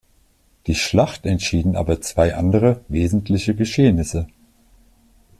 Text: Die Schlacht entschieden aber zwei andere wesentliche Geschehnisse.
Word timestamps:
Die 0.65 0.73
Schlacht 0.73 1.27
entschieden 1.27 1.75
aber 1.75 2.01
zwei 2.01 2.33
andere 2.33 2.83
wesentliche 2.87 3.53
Geschehnisse. 3.53 4.25